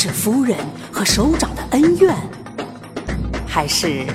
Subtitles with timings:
[0.00, 0.56] 是夫人
[0.92, 2.14] 和首长的恩怨，
[3.44, 4.06] 还是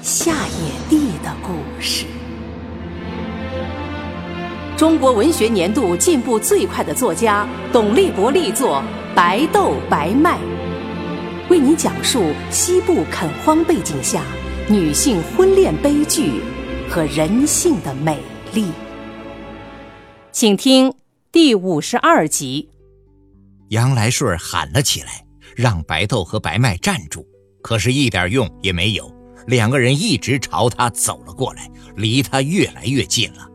[0.00, 2.06] 下野地的故事？
[4.76, 8.82] 中国文学年度进步最快的作家董立国力作
[9.14, 10.38] 《白豆白麦》，
[11.48, 14.24] 为您讲述西部垦荒背景下
[14.68, 16.40] 女性婚恋悲剧
[16.90, 18.18] 和人性的美
[18.52, 18.72] 丽。
[20.32, 20.92] 请听
[21.30, 22.71] 第五十二集。
[23.72, 25.24] 杨来顺喊了起来，
[25.56, 27.26] 让白豆和白麦站住，
[27.62, 29.10] 可是，一点用也没有。
[29.46, 33.48] 两个人一直朝他走了过来，离他越来越近了。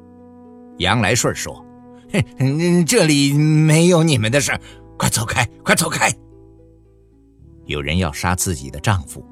[0.80, 1.64] 杨来顺说
[2.12, 4.60] ：“嘿这里没有你们的事，
[4.98, 6.12] 快走开，快走开！”
[7.68, 9.24] 有人要杀自己的丈夫，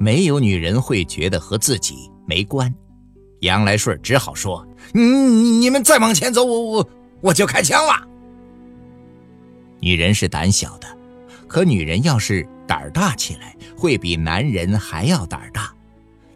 [0.00, 2.74] 没有女人会觉得和自己没关。
[3.42, 6.88] 杨来顺只好说：“你你们再往前走，我我
[7.20, 8.04] 我就开枪了。”
[9.84, 10.88] 女人是胆小的，
[11.46, 15.70] 可女人要是胆儿大起来，会比男人还要胆儿大。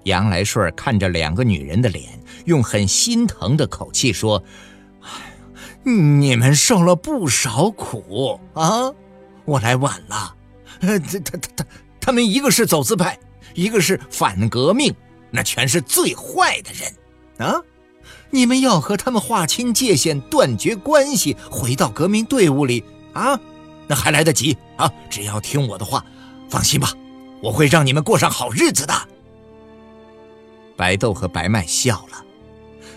[0.02, 4.44] 杨来顺看着两个女人的脸，用很心疼的口气说
[5.82, 8.92] ：“你们受了不少苦啊，
[9.46, 10.34] 我来晚了。
[10.82, 11.66] 他他他他，
[11.98, 13.18] 他们一个是走资派，
[13.54, 14.94] 一个是反革命，
[15.30, 17.62] 那全是最坏的人啊！
[18.28, 23.38] 你们要和他们划清界限，断绝关系，回到革命队伍里。”啊，
[23.86, 24.90] 那还来得及啊！
[25.08, 26.04] 只要听我的话，
[26.48, 26.92] 放心吧，
[27.42, 28.94] 我会让你们过上好日子的。
[30.76, 32.24] 白豆和白麦笑了，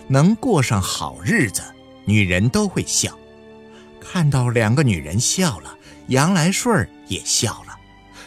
[0.07, 1.63] 能过上好日子，
[2.05, 3.17] 女人都会笑。
[3.99, 5.75] 看到两个女人笑了，
[6.07, 7.75] 杨来顺也笑了。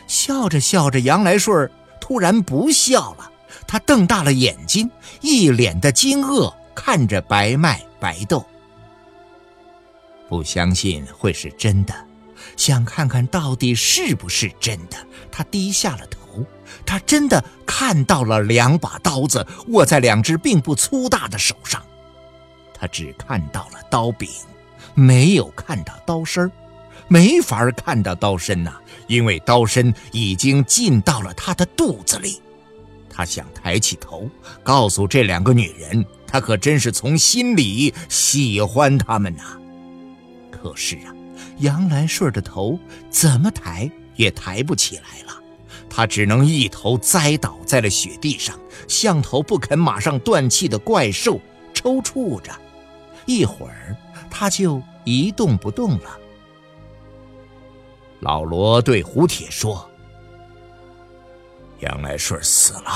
[0.07, 3.31] 笑着笑着，杨来顺突然不笑了，
[3.67, 4.91] 他瞪大了眼睛，
[5.21, 8.45] 一脸的惊愕看着白麦、白豆。
[10.35, 11.95] 不相信会是真的，
[12.57, 14.97] 想看看到底是不是真的。
[15.31, 16.45] 他低下了头，
[16.85, 21.81] 他真的看到了两把刀子握在两只并不粗大的手上。
[22.77, 24.29] 他只看到了刀柄，
[24.95, 26.51] 没有看到刀身
[27.07, 28.73] 没法看到刀身呐，
[29.07, 32.43] 因为刀身已经进到了他的肚子里。
[33.09, 34.29] 他想抬起头，
[34.65, 39.61] 告诉这两个女人，他可真是从心里喜欢她们呐。
[40.65, 41.15] 可是啊，
[41.59, 42.81] 杨来顺的头
[43.11, 45.43] 怎么抬也抬不起来了，
[45.91, 48.59] 他只能一头栽倒在了雪地上，
[48.89, 51.39] 像头不肯马上断气的怪兽，
[51.75, 52.51] 抽搐着。
[53.27, 53.95] 一会儿，
[54.31, 56.19] 他就一动不动了。
[58.21, 59.87] 老罗对胡铁说
[61.81, 62.91] ：“杨来顺死了，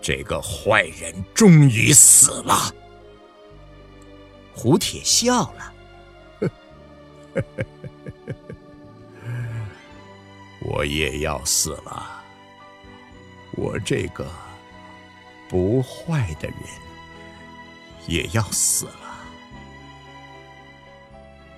[0.00, 2.72] 这个坏人终于死了。”
[4.56, 5.74] 胡铁笑了。
[10.60, 12.22] 我也要死了，
[13.52, 14.28] 我这个
[15.48, 16.58] 不坏的人
[18.06, 19.16] 也要死了。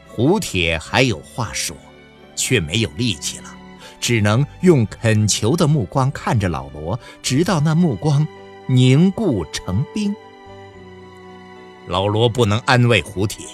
[0.06, 1.76] 胡铁还有话说，
[2.36, 3.54] 却没有力气了，
[4.00, 8.26] 只能用恳求的目光看着老罗，直到那目光
[8.66, 10.14] 凝固成冰。
[11.86, 13.46] 老罗不能安慰胡铁。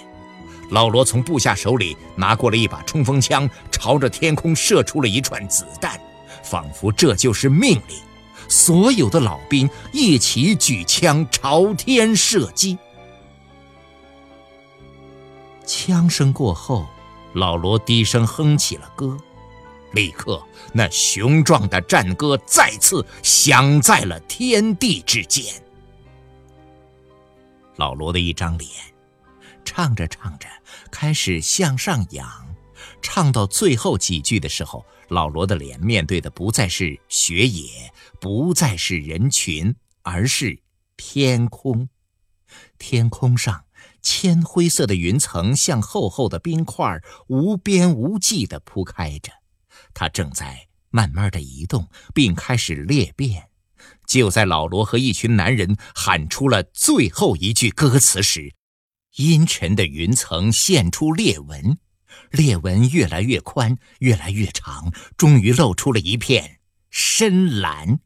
[0.71, 5.99] 老罗从部下手里拿过了一把冲锋枪，朝着天空射出了一串子弹，
[6.43, 7.97] 仿佛这就是命令。
[8.47, 12.77] 所有的老兵一起举枪朝天射击。
[15.65, 16.85] 枪声过后，
[17.33, 19.17] 老罗低声哼起了歌，
[19.93, 20.41] 立刻
[20.73, 25.43] 那雄壮的战歌再次响在了天地之间。
[27.77, 28.69] 老罗的一张脸。
[29.65, 30.47] 唱着唱着，
[30.91, 32.55] 开始向上仰，
[33.01, 37.91] 唱到最后几句的时候，老罗的脸面对的不再是雪野，
[38.21, 40.61] 不再是人群，而是
[40.95, 41.89] 天空。
[42.77, 43.65] 天空上，
[44.01, 49.31] 铅灰色的云层像厚厚的冰块，无边无际地铺开着。
[49.93, 53.49] 它正在慢慢地移动，并开始裂变。
[54.07, 58.53] 就在老罗和一群男人喊出了最后一句歌词时，
[59.15, 61.77] 阴沉的云层现出裂纹，
[62.31, 66.59] 裂纹越来越宽，越来越长，终于露出了一片
[66.89, 67.99] 深蓝。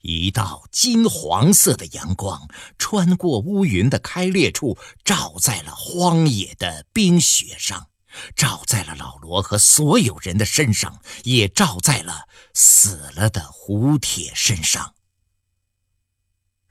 [0.00, 7.88] 一道金黄色的阳光穿过乌云的开裂处，照在了荒野的冰雪上，
[8.34, 14.94] 照在了老罗和所有人的身上，也照在了死了的胡铁身上。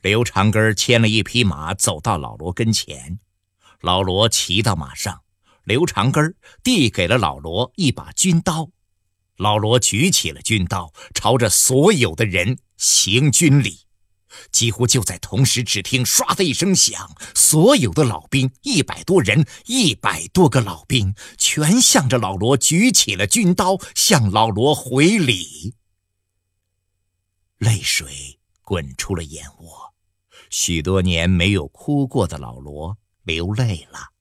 [0.02, 3.20] 刘长根牵了一匹马走到老罗跟前，
[3.82, 5.22] 老罗骑到马上，
[5.64, 8.70] 刘长根递给了老罗一把军刀，
[9.38, 12.58] 老罗举起了军刀，朝着所有的人。
[12.78, 13.82] 行军礼，
[14.52, 25.76] 几乎就在同时，只听“唰”的一声响，所有的老兵一百多人，一百多个老兵全向着老罗举起了军刀，向老罗回礼。
[27.60, 29.91] 泪水滚出了眼窝，
[30.52, 34.12] 许多年没有哭过的老罗流泪了。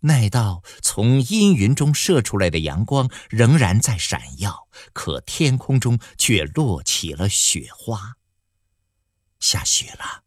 [0.00, 8.16] 那道从阴云中射出来的阳光仍然在闪耀，可天空中却落起了雪花。
[9.38, 10.24] 下雪了，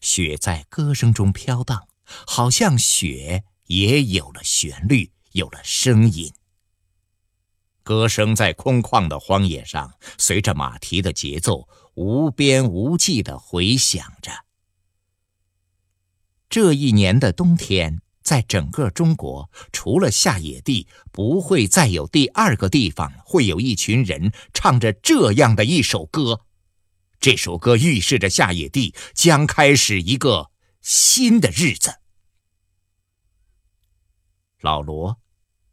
[0.00, 6.32] 雪在歌声中飘荡，好像雪也有了旋律，有了声音。
[7.84, 14.30] 歌声在空旷的荒野上，随着马蹄的节奏，无边无际地回响着。
[16.48, 18.00] 这一年的冬天。
[18.24, 26.40] 在整个中国，除了下野地，不会再有第二个地方会有一群人唱着这样的一首歌。
[27.20, 30.50] 这首歌预示着下野地将开始一个
[30.80, 31.96] 新的日子。
[34.62, 35.20] 老罗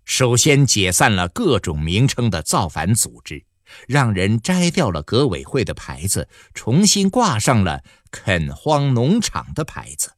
[0.03, 3.45] 首先解散了各种名称的造反组织，
[3.87, 10.13] 让人摘掉了革委会的牌子，重新挂上了垦荒农场的牌子。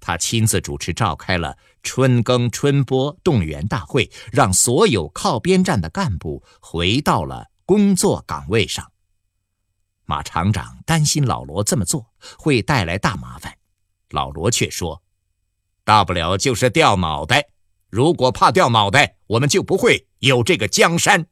[0.00, 8.92] 他亲自主持召开了春耕春播动员大会，让所有靠边站的干部回到了工作岗位上。
[10.04, 12.06] 马厂长担心老罗这么做
[12.38, 13.54] 会带来大麻烦，
[14.10, 15.02] 老罗却说
[15.84, 17.48] ：“大不了就是掉脑袋，
[17.90, 21.26] 如果怕掉脑袋，我们就不会有这个江山。”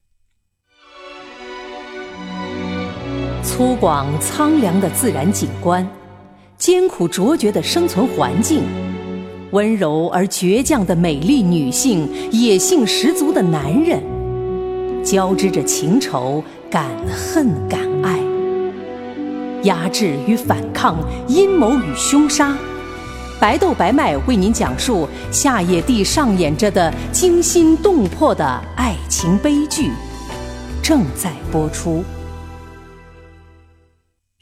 [3.47, 5.89] 粗犷苍凉的自然景观。
[6.59, 8.63] 艰苦卓绝的生存环境，
[9.53, 14.03] 温柔而倔强的美丽女性，野性十足的男人，
[15.05, 18.19] 交织着情仇、敢恨、敢爱，
[19.63, 20.97] 压制与反抗，
[21.29, 22.57] 阴谋与凶杀。
[23.39, 28.45] 白豆白麦为您讲述夏野地上演着的惊心动魄的
[28.75, 29.93] 爱情悲剧，
[30.83, 32.03] 正在播出。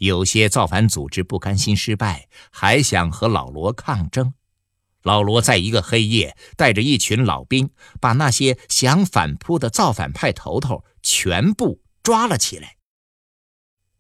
[0.05, 4.35] 有些造反组织不甘心失败，还想和老罗抗争。
[5.03, 7.71] 老罗在一个黑夜，带着一群老兵，
[8.01, 12.77] 把那些想反扑的造反派头头全部抓了起来。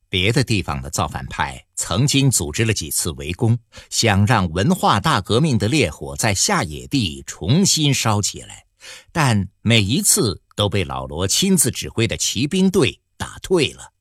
[0.08, 3.58] 别的地方的造反派曾经组织了几次围攻，
[3.90, 8.66] 想让文化大革命的烈火在下野地重新烧起来，
[9.10, 13.93] 但每一次都被老罗亲自指挥的骑兵队打退了。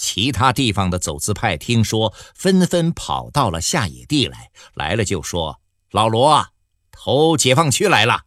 [0.00, 4.50] 其他地方的走资派听说，纷纷跑到了下野地来。
[4.72, 5.60] 来了就说
[5.92, 6.52] ：“老罗啊，
[6.90, 8.22] 投解放区来了。”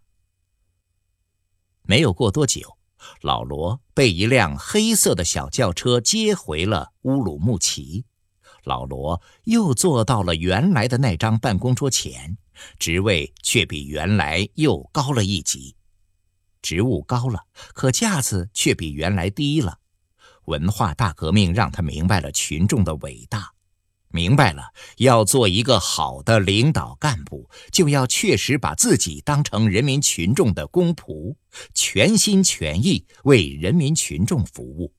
[1.81, 2.77] 没有过多久，
[3.21, 8.05] 老罗被一辆黑色的小轿车接回了乌鲁木齐。
[8.65, 12.37] 老罗又坐到了原来的那张办公桌前，
[12.77, 15.75] 职位却比原来又高了一级。
[16.61, 19.79] 职务高了，可架子却比原来低了。
[20.45, 23.51] 文化大革命让他明白了群众的伟大，
[24.09, 24.63] 明白了
[24.97, 31.35] 要做一个好的领导干部，就要确实把自己当成人民群众的公仆，
[31.73, 34.93] 全心全意为人民群众服务。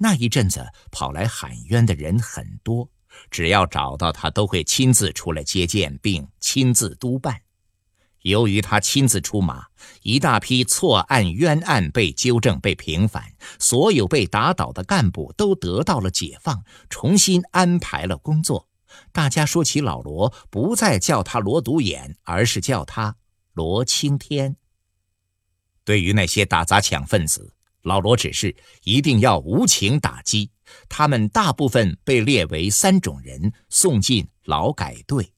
[0.00, 2.88] 那一阵子跑来喊冤的人很多，
[3.30, 7.40] 只要找到他，都会亲自出来接见，并亲自督办。
[8.28, 9.66] 由于他亲自出马，
[10.02, 18.68] 一大批错案冤案被纠正、被平反，所有被打倒的干部都得到了解放，重新安排了工作。
[19.12, 23.16] 大家说起老罗，不再叫他罗独眼，而是叫他
[23.54, 24.56] 罗青天。
[25.84, 28.54] 对于那些打砸抢分子，老罗指示
[28.84, 30.50] 一定要无情打击，
[30.88, 35.32] 他们大部分被列为三种人，送进劳改队。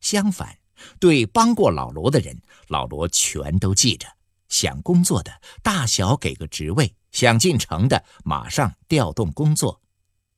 [0.00, 0.58] 相反。
[0.98, 4.06] 对帮过老罗的人，老罗全都记着。
[4.48, 9.80] 想工作的，大小给个职位；想进城的，马上调动工作。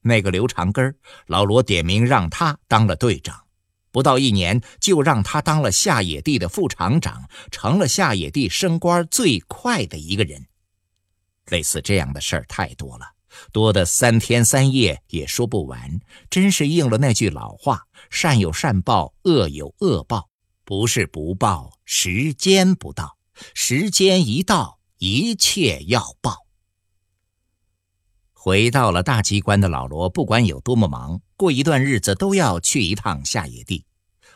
[0.00, 3.44] 那个刘长根，老罗点名让他当了队长。
[3.90, 10.46] 不到一年就让他当了下野地的副厂长，成了下野地升官最快的一个人。
[11.46, 13.06] 类似这样的事儿太多了，
[13.52, 16.00] 多的三天三夜也说不完。
[16.30, 20.28] 真是应了那句老话：善有善报，恶有恶报，
[20.64, 23.16] 不是不报，时间不到。
[23.54, 26.46] 时间一到，一切要报。
[28.32, 33.84] 回到了大机关的老罗，不管有多么忙，过一段日子都要去一趟下野地。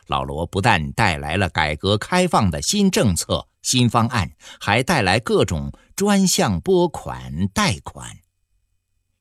[0.06, 4.30] 老罗不但带来了改革开放的新政策、新方案，
[4.60, 8.18] 还带来各种专项拨款、贷款。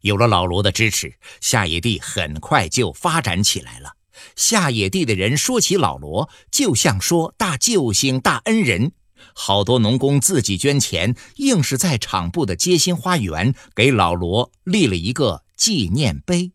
[0.02, 3.96] 有了老罗的支持，下野地很快就发展起来了。
[4.36, 8.92] 下野地的人说起老罗，就像说大救星、大恩人。
[9.34, 16.52] 好多农工自己捐钱，硬是在厂部的街心花园给老罗立了一个纪念碑。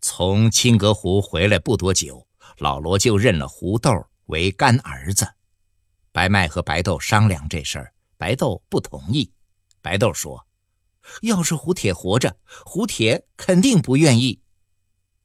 [0.00, 2.26] 从青格湖回来不多久，
[2.58, 3.90] 老罗就认了胡豆
[4.26, 5.26] 为干儿子。
[6.12, 9.30] 白麦和白豆商量这事儿，白豆不同意。
[9.82, 10.46] 白豆说
[11.22, 14.40] ：“要是胡铁活着，胡铁肯定不愿意。”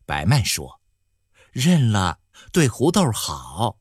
[0.05, 0.81] 白麦说
[1.51, 2.19] ：“认了，
[2.51, 3.77] 对胡豆好。”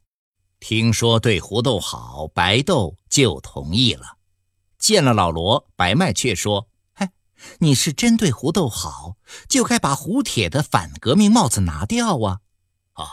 [0.60, 4.18] 听说对胡豆好，白豆就同意了。
[4.78, 7.08] 见了老罗，白麦却说：“嘿，
[7.58, 9.16] 你是真对胡豆好，
[9.48, 12.40] 就该把胡铁的反革命帽子拿掉啊！”
[12.94, 13.08] 哦，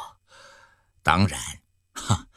[1.02, 1.40] 当然，
[1.94, 2.28] 哈，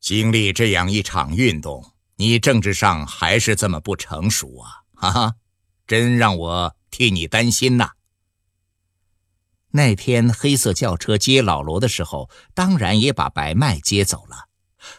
[0.00, 4.82] 经历这样一场运动，你政治上还是这么不成熟啊！
[4.94, 5.36] 哈哈，
[5.92, 7.90] 真让我替你担心呐。
[9.72, 14.48] 那天黑色轿车接老罗的时候，当然也把白麦接走了。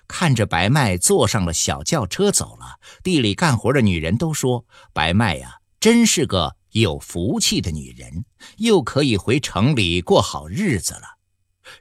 [0.08, 8.26] 看着白麦坐上了小轿车走了，地里干活的女人都说：“白麦呀，真是个有福气的女人，
[8.58, 11.18] 又可以回城里过好日子了。”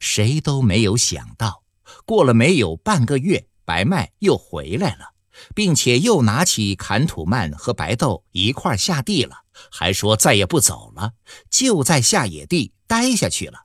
[0.00, 1.64] 谁都没有想到，
[2.07, 5.12] 过了没有半个月，白麦又回来了，
[5.54, 11.12] 并且又拿起砍土曼和白豆一块下地了，还说再也不走了，
[11.50, 12.72] 就在下野地。
[12.87, 13.58] 待下去了，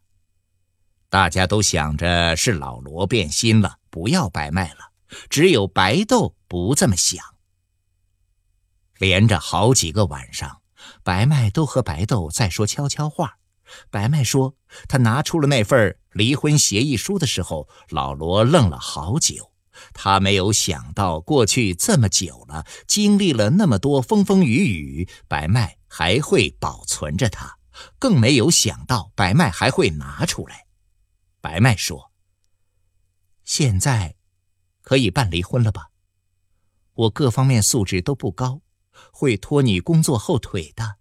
[1.10, 4.94] 大家都想着是老罗变心了，不要白麦了。
[5.30, 7.22] 只有白豆不这么想。
[9.00, 10.62] 连着好几个晚上，
[11.04, 13.38] 白麦都和白豆在说悄悄话。
[13.90, 14.56] 白麦说，
[14.88, 19.52] 他拿出了那份离婚协议书的时候，老罗愣了好久。
[19.94, 27.58] 他没有想到，过去这么久了，经历了那么多风风雨雨，白麦还会保存着它。
[28.00, 30.66] 更没有想到白麦还会拿出来。
[31.42, 32.12] 白麦说
[33.46, 34.16] ：“现在
[34.82, 35.92] 可以办离婚了吧？
[36.94, 38.62] 我各方面素质都不高，
[39.12, 40.98] 会拖你工作后腿的。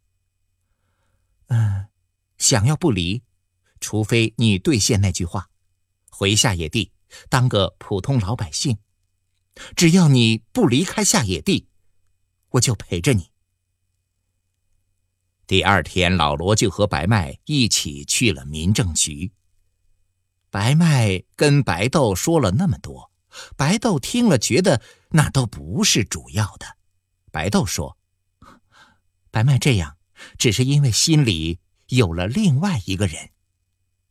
[1.46, 1.88] 嗯，
[2.36, 3.22] 想要不离，
[3.80, 5.48] 除非你兑现那句话，
[6.10, 6.92] 回下野地
[7.28, 8.78] 当个普通老百姓。
[9.74, 11.68] 只要你不离开下野地，
[12.50, 13.30] 我就陪着你。”
[15.46, 19.32] 第二天，老罗就和白麦一起去了民政局。
[20.50, 23.12] 白麦跟白豆说了那么多，
[23.56, 26.76] 白豆听了觉得那都不是主要的。
[27.30, 27.96] 白豆说
[29.30, 29.96] ：“白麦这样，
[30.38, 33.30] 只是因为心里有了另外一个人。”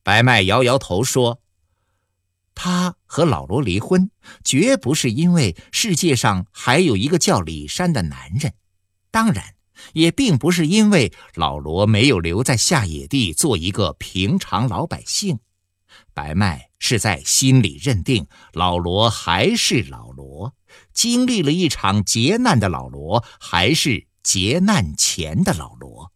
[0.03, 1.41] 白麦摇摇头说
[2.55, 4.09] ：“他和老罗离婚，
[4.43, 8.53] 绝不是因为世界上还有一个叫李山的男人。
[9.11, 9.51] 当然。”
[9.91, 15.39] 也并不是因为老罗没有留在下野地做一个平常老百姓，
[16.13, 20.55] 白麦是在心里认定老罗还是老罗，
[20.93, 26.13] 经历了一场劫难的老罗还是劫难前的老罗。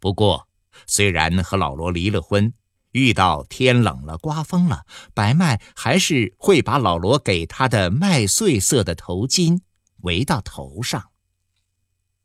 [0.00, 0.48] 不过，
[0.86, 2.52] 虽然和老罗离了婚，
[2.92, 9.60] 遇到天冷了、刮风了，白麦还是会把老罗给他的麦穗色的头巾
[10.02, 11.10] 围到头上。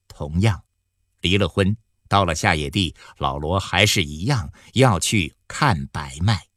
[0.08, 0.64] 同样，
[1.22, 1.76] 离了婚，
[2.08, 6.48] 到了下野地，老罗还是一样要去看白麦。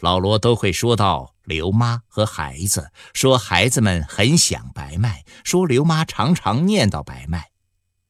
[0.00, 7.50] 老罗都会说到刘妈和孩子，说孩子们很想白麦，说刘妈常常念叨白麦。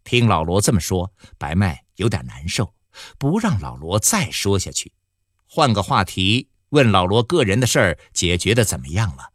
[0.05, 2.75] 听老罗这么说，白麦有点难受，
[3.19, 4.93] 不让老罗再说下去，
[5.55, 9.33] 换个话题问老罗个人的事儿解决的怎么样了。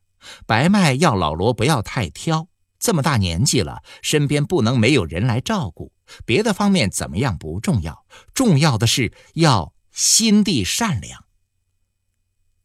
[0.48, 2.48] 白麦要老罗不要太挑。
[2.80, 5.92] 这么大年纪了，身边不能没有人来照顾。
[6.26, 11.24] 别的方面怎么样不重要，重要的是要心地善良。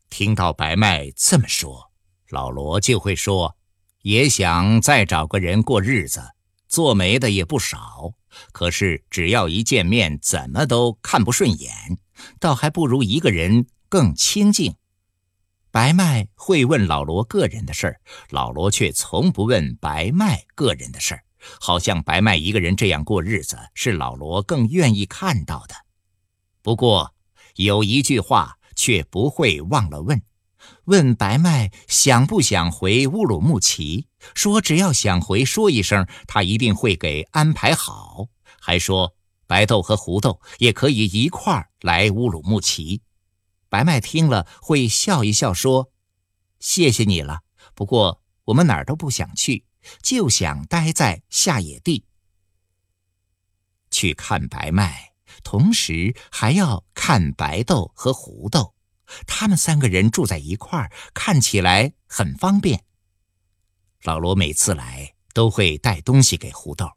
[0.08, 1.90] 听到白麦这么说，
[2.30, 3.58] 老罗就会说
[4.00, 6.22] ：“也想再找个人过日子，
[6.68, 8.14] 做媒的也不少。
[8.50, 11.98] 可是只要一见面，怎么都看不顺眼，
[12.38, 14.74] 倒还不如一个人更清静、
[15.70, 18.00] 白麦会问老罗个人的事儿，
[18.30, 21.24] 老罗却从不问白麦个人的事儿，
[21.60, 25.74] 好像白麦一个人这样过日子是老罗更愿意看到的。
[26.62, 27.14] 不过
[27.56, 30.22] 有一句话却不会忘了问：
[30.84, 34.06] 问白麦想不想回乌鲁木齐？
[34.34, 38.28] 说只要想回，说一声，他一定会给安排好。
[38.60, 39.14] 还说
[39.52, 43.02] 白豆和胡豆也可以一块儿来乌鲁木齐。
[43.68, 45.92] 白麦听了会笑一笑，说
[46.58, 47.42] ：“谢谢你了。
[47.74, 49.66] 不过我们哪儿都不想去，
[50.02, 52.06] 就想待在下野地
[53.90, 55.12] 去看白麦，
[55.44, 58.74] 同时还要看白豆和胡豆。
[59.26, 62.86] 他们三个人住在一块儿，看起来很方便。
[64.04, 66.88] 老罗每次来都会带东西给胡豆，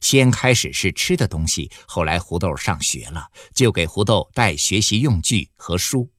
[0.00, 6.10] 先开始是吃的东西，后来胡豆上学了，就给胡豆带学习用具和书。”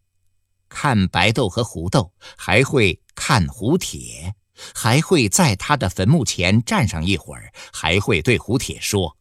[0.67, 4.36] 看白豆和胡豆，还会看胡铁，
[4.74, 9.15] 还会在他的坟墓前站上一会儿，还会对胡铁说：“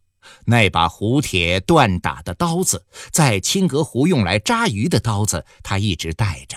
[0.46, 6.56] 那把胡铁锻打的刀子，在青格湖用来扎鱼的刀子，他一直带着。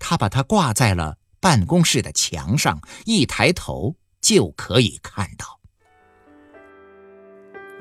[0.00, 5.60] 他把它挂在了办公室的墙上，一抬头就可以看到。”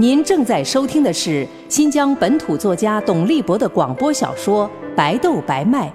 [0.01, 5.88] 您正在收听的是新疆本土作家董立博的广播小说《白豆白麦》。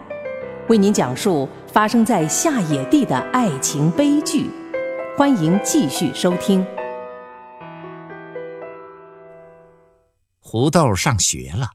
[0.69, 4.49] 为您讲述发生在下野地的爱情悲剧，
[5.19, 6.65] 欢迎继续收听。
[10.39, 11.71] 胡豆上学了，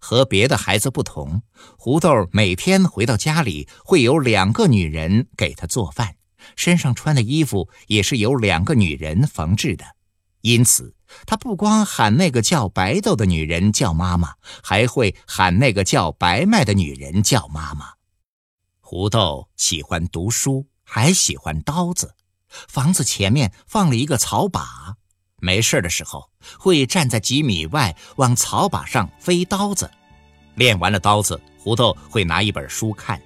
[0.00, 1.42] 和别的孩子不同，
[1.76, 6.14] 胡豆每天回到家里会有两个女人给他做饭，
[6.56, 9.84] 身上穿的衣服也是由两个女人缝制的，
[10.44, 10.94] 因此
[11.26, 17.94] 他不光喊那个叫白豆的女人叫妈妈，还会喊那个叫白麦的女人叫妈妈。
[18.80, 22.14] 胡豆喜欢读书，还喜欢刀子。
[22.68, 24.96] 房子前面放了一个草把，
[25.40, 29.90] 没事的时候会站在几米外往草把上飞刀子。
[30.56, 33.18] 练完了刀子，胡豆会拿一本书看。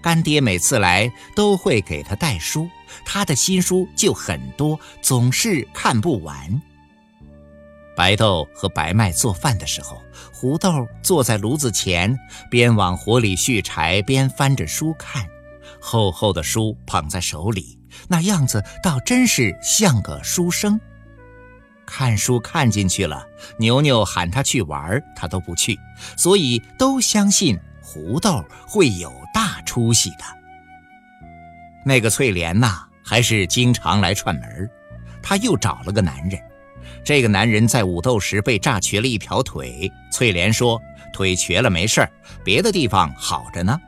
[0.00, 2.70] 干爹每次来都会给他带书，
[3.04, 6.62] 他的新书就很多，总是看不完。
[7.96, 12.18] 白豆和白麦做饭的时候，胡豆坐在炉子前，
[12.50, 15.26] 边往火里续柴，边翻着书看。
[15.80, 20.78] 厚厚的书捧在手里，那样子倒真是像个书生。
[21.86, 23.26] 看书看进去了，
[23.58, 25.78] 牛牛喊他去玩，他都不去，
[26.16, 30.24] 所以都相信胡豆会有大出息的。
[31.86, 34.68] 那个翠莲呐，还是经常来串门，
[35.22, 36.36] 她又找了个男人。
[37.04, 39.88] 这个男人在武斗时被炸瘸了一条腿。
[40.10, 40.82] 翠莲说
[41.14, 42.10] ：“腿瘸了没事儿，
[42.44, 43.78] 别的地方好着呢。”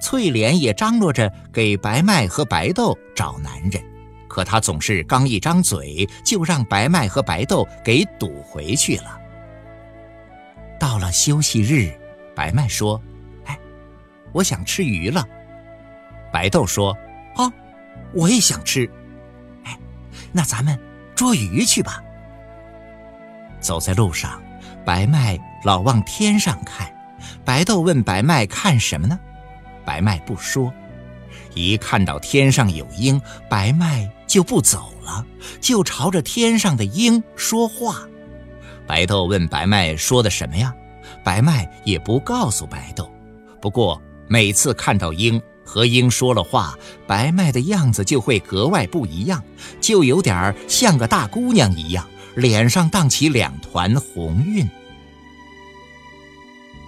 [0.00, 3.84] 翠莲也张罗着给白麦和白豆找男人，
[4.26, 9.20] 可她总是刚一张嘴，就让白麦和白豆给堵回去了。
[10.78, 11.92] 到了休息日，
[12.34, 12.98] 白麦说
[13.44, 13.58] ：“哎，
[14.32, 15.22] 我想吃鱼了。”
[16.32, 16.96] 白豆说
[17.36, 17.52] ：“啊，
[18.12, 18.90] 我也想吃。
[19.64, 19.78] 哎，
[20.32, 20.78] 那咱们
[21.14, 22.02] 捉鱼去吧。”
[23.60, 24.42] 走在路上，
[24.84, 26.90] 白麦老往天上看。
[27.44, 29.18] 白豆问白麦看什么呢？
[29.84, 30.72] 白麦不说。
[31.54, 35.24] 一看到天上有鹰，白麦就不走了，
[35.60, 38.06] 就朝着天上的鹰说话。
[38.86, 40.74] 白豆问白麦说的什么呀？
[41.22, 43.10] 白麦也不告诉白豆。
[43.60, 45.40] 不过每次看到鹰
[45.70, 49.40] 和英说了话，白麦的样子就会格外不一样，
[49.80, 52.04] 就有点像个大姑娘一样。
[52.34, 54.68] 脸上荡起两团红晕。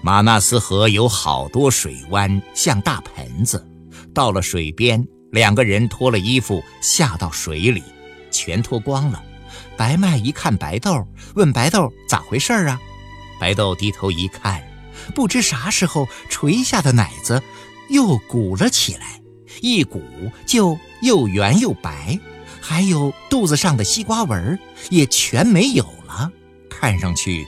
[0.03, 3.65] 马纳斯河有好多水湾，像大盆子。
[4.13, 7.85] 到了水边，两个人脱了衣服下到水里，
[8.33, 9.23] 全脱光了。
[9.77, 12.81] 白麦一看白豆，问白豆咋回事啊？
[13.39, 14.61] 白豆低头一看，
[15.15, 17.43] 不知啥时候垂下的奶子
[17.89, 19.21] 又鼓了起来，
[19.61, 20.03] 一鼓
[20.47, 22.19] 就又圆又白。
[22.61, 26.31] 还有肚子上的西瓜纹也全没有了，
[26.71, 27.47] 看上去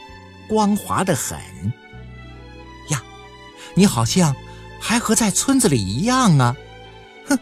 [0.49, 1.39] 光滑的很。
[2.89, 3.01] 呀，
[3.75, 4.35] 你好像
[4.81, 6.57] 还和在村子里一样啊！
[7.29, 7.39] 哼，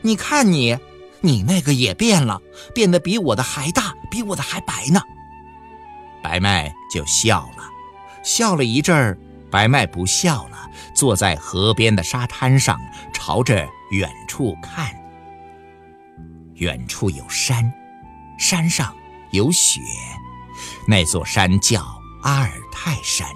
[0.00, 0.76] 你看你，
[1.20, 2.42] 你那个也变了，
[2.74, 5.00] 变得比我的还大，比我的还白呢。
[6.24, 7.64] 白麦就笑了，
[8.24, 9.16] 笑了一阵儿，
[9.48, 10.68] 白麦不笑了，
[11.02, 12.78] 坐在河边的沙滩上，
[13.12, 14.94] 朝着远处看。
[16.54, 17.72] 远处有山，
[18.38, 18.94] 山上
[19.32, 19.80] 有雪，
[20.86, 21.84] 那座山叫
[22.22, 23.26] 阿尔泰山，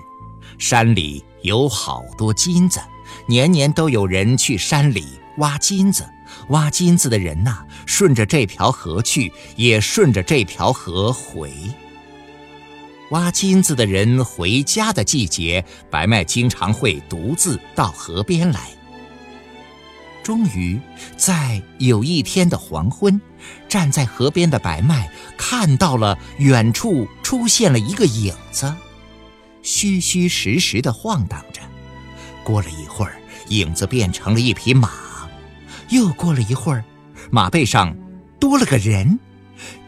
[0.60, 2.80] 山里有好多金子，
[3.26, 6.08] 年年都有人去山里挖金子，
[6.50, 11.52] 挖金子的人呐，顺着这条河去，也顺着这条河回。
[13.10, 18.70] 挖金子的人回家的季节，白麦经常会独自到河边来。
[20.24, 20.80] 终于，
[21.16, 23.20] 在有一天的黄昏，
[23.68, 28.74] 站在河边的白麦看到了远处出现了一个影子，
[29.62, 31.60] 虚虚实实的晃荡着。
[32.42, 34.90] 过了一会儿，影子变成了一匹马。
[35.90, 36.84] 又过了一会儿，
[37.30, 37.96] 马背上
[38.40, 39.20] 多了个人。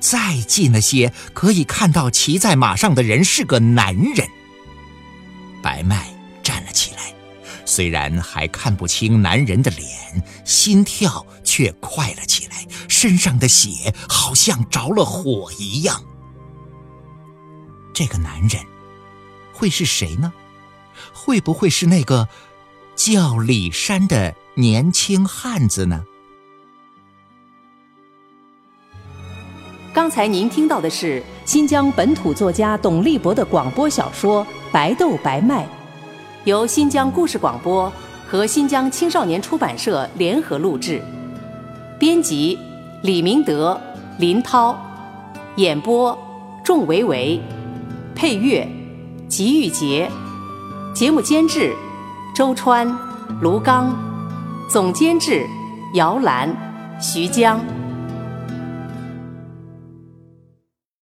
[0.01, 4.29] 再近了些，可以看到骑在马上的人是个男人。
[5.63, 6.09] 白麦
[6.43, 7.13] 站了起来，
[7.65, 9.89] 虽然还看不清男人的脸，
[10.45, 16.03] 心跳却快了起来，身上的血好像着了火一样。
[17.93, 18.63] 这个男人
[19.53, 20.33] 会是谁呢？
[21.13, 22.29] 会不会是那个
[22.95, 26.05] 叫李山的年轻汉子呢？
[29.99, 35.65] 刚才您听到的是新疆本土作家董立博的广播小说《白豆白麦》，
[36.45, 37.93] 由新疆故事广播
[38.25, 41.03] 和新疆青少年出版社联合录制，
[41.99, 42.57] 编辑
[43.03, 43.77] 李明德、
[44.21, 44.79] 林涛，
[45.57, 46.17] 演播
[46.63, 47.41] 仲维维，
[48.15, 48.65] 配乐
[49.29, 50.09] 吉玉杰，
[50.95, 51.75] 节目监制
[52.33, 52.89] 周川、
[53.41, 53.93] 卢刚，
[54.71, 55.45] 总监制
[55.95, 56.57] 姚兰、
[57.01, 57.61] 徐江。